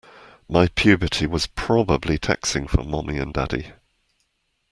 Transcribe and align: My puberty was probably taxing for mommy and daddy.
My 0.49 0.67
puberty 0.67 1.27
was 1.27 1.45
probably 1.45 2.17
taxing 2.17 2.65
for 2.65 2.83
mommy 2.83 3.19
and 3.19 3.31
daddy. 3.31 3.73